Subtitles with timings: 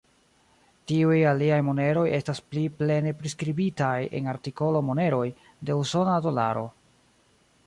[0.91, 5.25] Tiuj aliaj moneroj estas pli plene priskribitaj en artikolo Moneroj
[5.71, 6.67] de usona dolaro.